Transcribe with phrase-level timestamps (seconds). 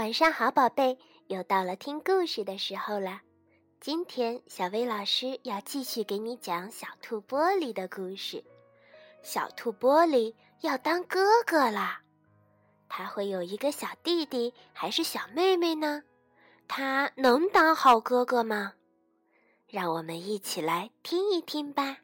[0.00, 0.96] 晚上好，宝贝，
[1.26, 3.20] 又到了听故事的时候了。
[3.82, 8.42] 今天小薇老师要继续给你讲小兔玻璃的故事。
[9.22, 12.00] 小兔玻璃要当哥哥啦，
[12.88, 16.02] 他会有一个小弟弟还是小妹妹呢？
[16.66, 18.72] 他能当好哥哥吗？
[19.68, 21.98] 让我们一起来听一听吧。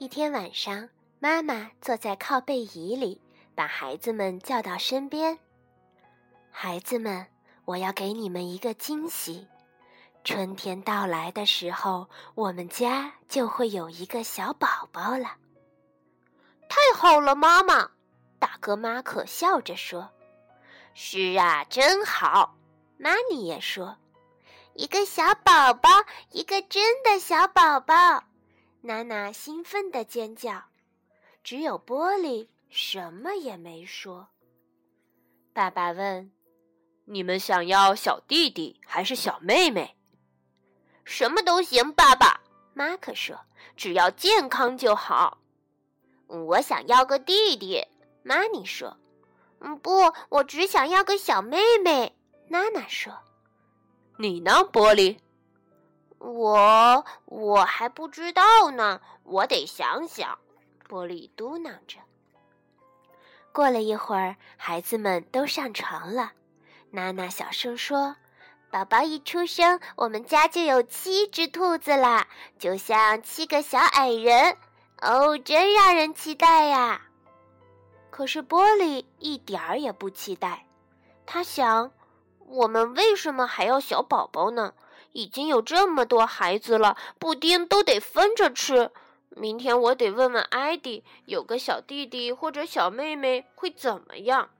[0.00, 0.88] 一天晚上，
[1.18, 3.20] 妈妈坐在靠背椅里，
[3.56, 5.36] 把孩子们叫到身边。
[6.52, 7.26] 孩子们，
[7.64, 9.48] 我要给你们一个惊喜。
[10.22, 15.34] 春天到来的时候，我们家就会有一个小宝宝了。
[16.68, 17.90] 太好了，妈妈！
[18.38, 20.08] 大哥马可笑着说
[20.94, 22.54] ：“是啊，真好。”
[22.98, 23.96] 妈咪也说
[24.74, 25.90] ：“一个小宝宝，
[26.30, 28.22] 一个真的小宝宝。”
[28.80, 30.64] 娜娜兴奋地尖叫，
[31.42, 34.28] 只有玻璃什么也没说。
[35.52, 36.30] 爸爸问
[37.04, 39.96] ：“你们想要小弟弟还是小妹妹
[41.04, 42.40] ？”“什么都行，爸爸。”
[42.72, 43.36] 马克说
[43.76, 45.38] ，“只要健康就好。
[46.28, 47.84] ”“我想要个弟弟。”
[48.22, 48.96] 玛尼说。
[49.60, 53.12] “嗯，不，我只想要个小妹妹。”娜娜说。
[54.18, 55.18] “你呢，玻璃？”
[56.18, 60.38] 我我还不知道呢，我得想想。
[60.88, 61.98] 玻璃嘟囔着。
[63.52, 66.32] 过了一会儿，孩子们都上床了。
[66.90, 68.16] 娜娜小声说
[68.70, 72.26] ：“宝宝一出生，我们家就有七只兔子啦，
[72.58, 74.56] 就像七个小矮人。
[75.02, 77.02] 哦，真让人期待呀！”
[78.10, 80.66] 可是玻璃一点儿也不期待。
[81.26, 81.92] 他想
[82.46, 84.72] ：“我们为什么还要小宝宝呢？”
[85.12, 88.90] 已经有这么多孩子了，布丁都得分着吃。
[89.30, 94.50] 明天我得问问艾迪，有个小弟弟或者小妹妹会怎么样？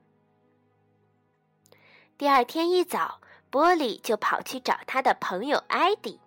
[2.17, 6.19] 第二天一早，波利就跑去找他的朋友艾迪。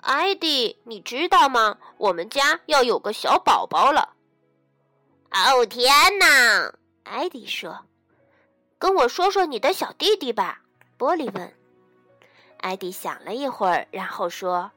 [0.00, 1.78] 艾迪，你知道吗？
[1.96, 4.14] 我们家要有个小宝宝了。
[5.30, 6.74] 哦天哪！
[7.04, 7.86] 艾迪说
[8.78, 10.62] ：“跟我说说你的小弟弟吧。”
[10.96, 11.54] 波利问。
[12.64, 14.72] 艾迪想了一会儿，然后说：“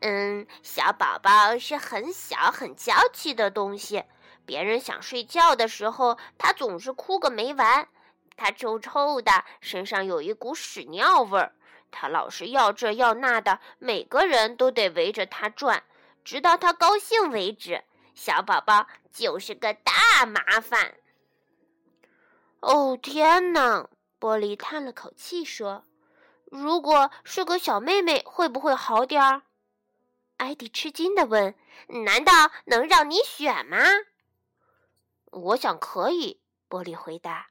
[0.00, 4.04] 嗯，小宝宝是很小很娇气的东西。
[4.44, 7.88] 别人想睡觉的时候，他总是哭个没完。
[8.36, 11.54] 他臭臭的，身上有一股屎尿味儿。
[11.90, 15.82] 他老是要这要那的，每个人都得围着他转，
[16.22, 17.82] 直到他高兴为止。
[18.14, 20.92] 小宝宝就是个大麻烦。”
[22.60, 23.88] 哦，天哪！
[24.20, 25.84] 玻璃叹了口气说。
[26.50, 29.42] 如果是个小妹妹，会不会好点儿？
[30.36, 31.54] 艾迪吃惊地问
[32.04, 33.78] ：“难道能让你选吗？”
[35.30, 36.40] 我想可以。
[36.68, 37.48] 玻璃回答：“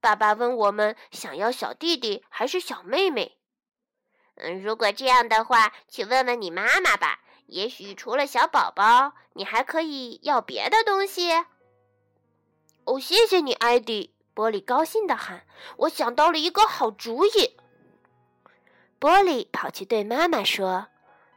[0.00, 3.36] 爸爸问我们想要小弟弟还是小妹妹。”
[4.36, 7.20] 嗯，如果这样的话，去问问你妈妈吧。
[7.46, 11.32] 也许除了小宝宝，你还可以要别的东西。
[12.84, 14.14] 哦，谢谢你，艾迪！
[14.34, 15.46] 玻璃高兴地喊
[15.78, 17.56] ：“我想到了一个好主意。”
[18.98, 20.88] 玻璃跑去对妈妈说：“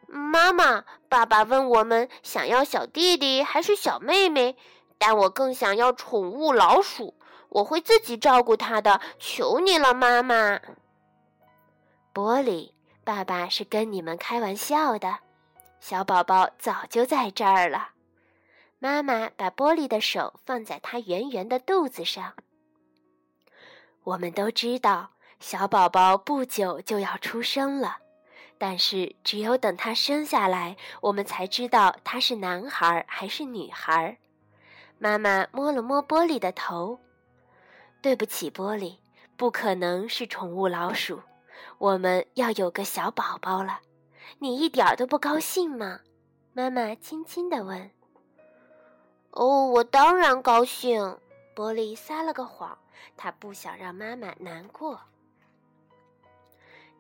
[0.08, 4.58] 妈妈，爸爸问我们想要小弟弟还是小妹妹，
[4.98, 7.16] 但我更想要宠物老鼠，
[7.50, 10.60] 我会自己照顾它的，求你了，妈妈。”
[12.14, 12.72] 玻璃，
[13.04, 15.20] 爸爸是跟你们开玩笑的，
[15.80, 17.90] 小宝宝早就在这儿了。
[18.80, 22.34] 妈妈把玻璃的手放在他圆圆的肚子上。
[24.04, 25.12] 我们都知道。
[25.40, 27.98] 小宝宝不久就要出生了，
[28.58, 34.18] 但是只有等他生下来，我们才知道他是男孩还是女孩。
[34.98, 37.00] 妈妈摸了摸玻璃的头，
[38.02, 38.98] 对不起，玻璃，
[39.38, 41.22] 不可能是宠物老鼠。
[41.78, 43.80] 我们要有个小宝宝了，
[44.40, 46.02] 你一点都不高兴吗？
[46.52, 47.90] 妈妈轻轻地问。
[49.32, 51.18] 哦，我当然高兴。
[51.56, 52.78] 玻璃撒了个谎，
[53.18, 55.00] 他不想让妈妈难过。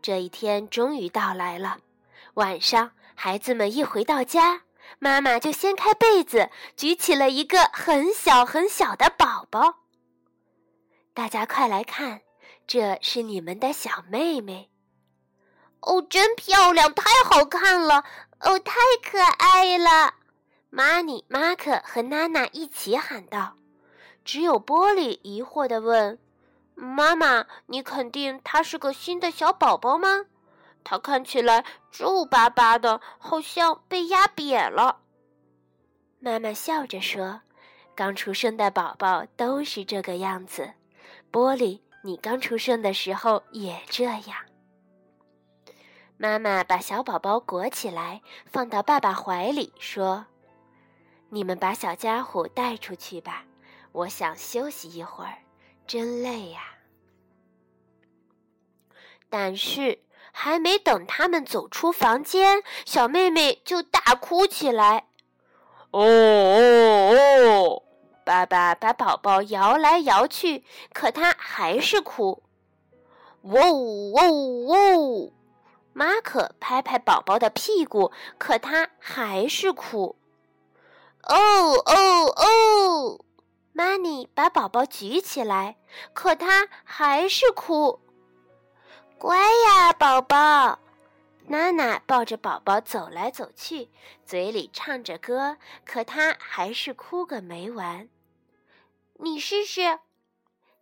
[0.02, 1.80] 这一天终于到来了。
[2.36, 4.62] 晚上，孩子们一回到家，
[5.00, 9.80] 妈妈就掀开被子，举起了一个很小很小的宝宝。
[11.14, 12.22] 大家快来看，
[12.66, 14.70] 这是你们的小妹妹。
[15.82, 18.04] 哦，真漂亮，太好看了！
[18.40, 18.74] 哦，太
[19.04, 20.14] 可爱了！
[20.70, 23.56] 玛尼、马克和娜娜一起喊道。
[24.24, 26.20] 只有玻璃疑惑地问。
[26.82, 30.26] 妈妈，你肯定他是个新的小宝宝吗？
[30.82, 35.02] 他看起来皱巴巴的，好像被压扁了。
[36.20, 37.42] 妈妈笑着说
[37.94, 40.74] ：“刚出生的宝宝都是这个样子。
[41.32, 44.38] 玻璃，你刚出生的时候也这样。”
[46.16, 50.26] 妈妈把小宝宝裹起来，放到爸爸怀里，说
[51.30, 53.44] ：“你们把小家伙带出去吧，
[53.92, 55.40] 我想休息一会儿，
[55.90, 56.62] 真累呀。”
[59.30, 60.00] 但是
[60.32, 65.08] 还没等他们走出房间，小妹妹就大哭起来。
[65.92, 67.84] 哦哦哦！
[68.24, 70.64] 爸爸把宝宝摇来摇去，
[70.94, 72.44] 可他还是哭。
[73.42, 74.32] 喔喔
[74.68, 75.34] 喔！
[75.94, 80.16] 马可拍拍宝宝的屁股，可他还是哭。
[81.24, 81.96] 哦哦
[82.36, 83.26] 哦！
[83.80, 85.78] 玛尼把宝宝举起来，
[86.12, 88.02] 可他还是哭。
[89.18, 90.80] 乖呀，宝宝！
[91.48, 93.90] 娜娜抱着宝宝走来走去，
[94.26, 95.56] 嘴里唱着歌，
[95.86, 98.10] 可他还是哭个没完。
[99.14, 100.00] 你试试。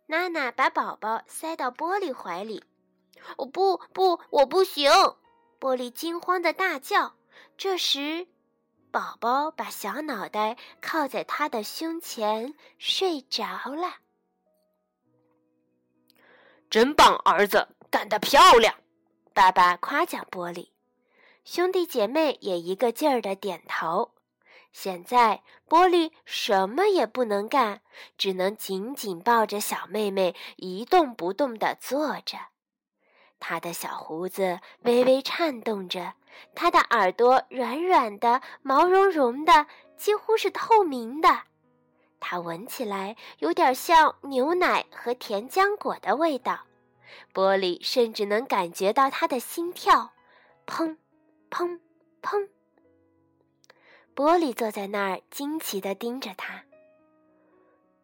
[0.06, 2.64] 娜娜把宝宝塞到玻璃怀里。
[3.36, 4.90] 哦不不，我不行！
[5.60, 7.14] 玻璃惊慌的大叫。
[7.56, 8.26] 这时，
[8.90, 13.44] 宝宝把小脑袋靠在他的胸前睡着
[13.74, 13.96] 了。
[16.70, 18.74] 真棒，儿子，干得漂亮！
[19.32, 20.70] 爸爸夸奖玻璃，
[21.44, 24.12] 兄弟姐妹也一个劲儿的点头。
[24.72, 27.80] 现在，玻璃什么也不能干，
[28.18, 32.38] 只能紧紧抱着小妹妹，一动不动地坐着。
[33.40, 36.12] 他的小胡子微微颤动着，
[36.54, 41.42] 他的耳朵软软的、毛茸茸的，几乎是透明的。
[42.20, 46.60] 它闻起来有点像牛奶和甜浆果的味道。
[47.32, 50.12] 玻璃甚至能感觉到他的心跳，
[50.66, 50.96] 砰，
[51.50, 51.78] 砰，
[52.20, 52.48] 砰。
[54.14, 56.64] 玻璃坐在那儿，惊奇地盯着他。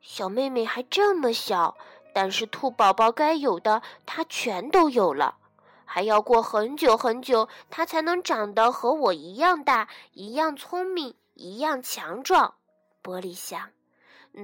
[0.00, 1.76] 小妹妹还这么小。
[2.14, 5.36] 但是兔宝宝该有的，它全都有了。
[5.84, 12.54] 还要过很久很久，它才能长得和我一样大，一样聪明，一样强壮。
[13.02, 13.70] 玻璃想，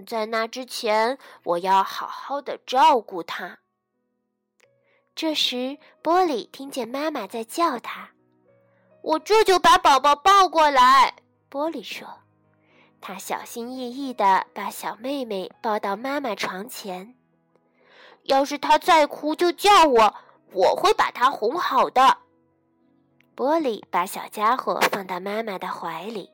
[0.07, 3.59] 在那之前，我要好好的照顾它。
[5.15, 8.11] 这时，玻璃听见妈妈在叫他
[9.03, 11.15] ：“我这就把宝宝抱过来。”
[11.51, 12.07] 玻璃说
[13.01, 17.15] ：“他小心翼翼地把小妹妹抱到妈妈床前。”
[18.25, 20.15] 要是他再哭，就叫我，
[20.53, 22.19] 我会把他哄好的。
[23.35, 26.31] 玻璃把小家伙放到妈妈的怀里。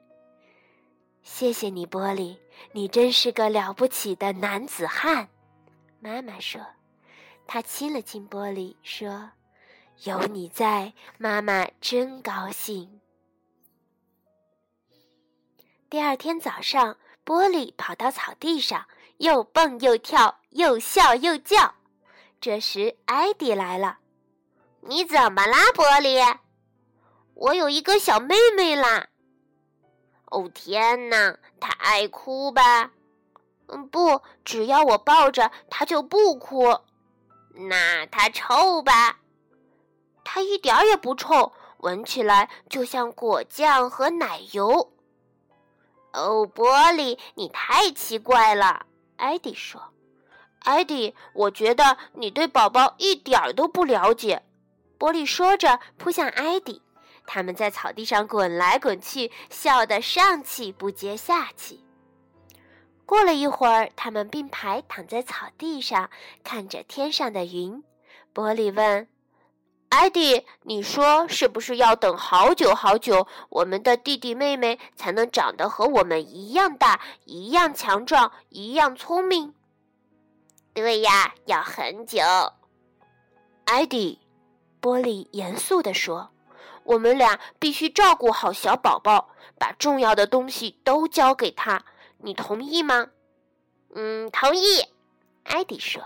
[1.23, 2.37] 谢谢你，玻璃，
[2.73, 5.29] 你真是个了不起的男子汉。
[6.01, 6.61] 妈妈说，
[7.47, 9.31] 她亲了亲玻璃，说
[10.05, 13.01] ：“有你在，妈妈真高兴。”
[15.89, 18.87] 第二天早上，玻璃跑到草地上。
[19.19, 21.76] 又蹦又跳，又笑又叫。
[22.47, 23.99] 这时，艾迪来了。
[24.83, 26.39] “你怎么啦，玻璃
[27.35, 29.09] ？”“我有一个小妹妹啦。
[30.31, 32.93] ”“哦，天哪，她爱哭吧
[33.67, 36.79] ？”“嗯，不，只要我抱着她就不哭。
[37.69, 39.19] ”“那她臭吧
[40.23, 44.93] ？”“她一点也不臭，闻起来就像果酱和奶油。
[46.15, 48.87] ”“哦，玻璃，你太奇怪了。”
[49.19, 49.83] 艾迪说
[50.67, 54.43] ：“艾迪，我觉得你对宝宝一点都不了解。”
[54.99, 56.83] 玻璃说着扑向艾迪，
[57.25, 61.85] 他们在草地上滚来滚去，笑得上气不接下气。
[63.05, 66.11] 过了一会儿，他们并排躺在草地上，
[66.43, 67.85] 看着天上的云。
[68.35, 69.07] 玻璃问。
[69.91, 79.55] 艾迪，你说是不是要等好久好久，我们的弟弟妹妹才能长得和我们一样大、一样强壮、一样聪明？
[80.77, 82.21] 对呀，要很久。
[83.65, 84.21] 艾迪，
[84.79, 86.31] 波利严肃地说
[86.85, 91.83] ：“我们俩必须照顾好小宝宝，把重要的东西都交给他。
[92.19, 93.09] 你同意吗
[93.97, 94.85] ？”“嗯，同意。”
[95.45, 96.03] 艾迪说。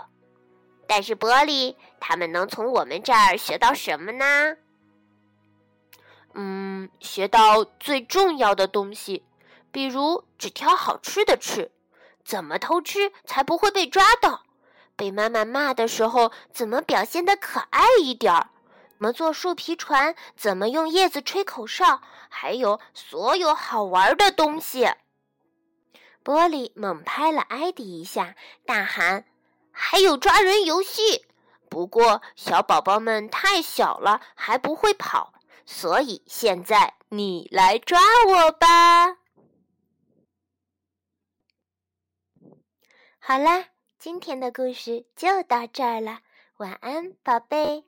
[0.87, 4.57] 但是玻璃，他们能从我们这儿学到什么呢？
[6.35, 9.25] 嗯，学到最重要的东西，
[9.73, 11.73] 比如只挑好吃的吃，
[12.25, 14.45] 怎么偷吃才不会被抓到，
[15.00, 18.50] 被妈妈骂的时候怎么表现的可爱一点儿，
[18.90, 24.90] 怎么做树皮船，怎么用叶子吹口哨，还有所有好玩的东西。
[26.23, 29.25] 玻璃猛拍了艾迪一下，大喊。
[29.73, 31.25] 还有抓人游戏，
[31.71, 35.33] 不过小宝宝们太小了，还不会跑，
[35.64, 39.16] 所以现在你来抓我吧。
[43.19, 43.64] 好啦，
[44.00, 46.21] 今天的故事就到这儿了，
[46.57, 47.85] 晚安，宝贝。